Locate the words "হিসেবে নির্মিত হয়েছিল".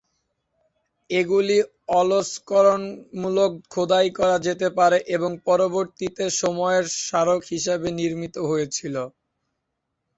7.51-8.95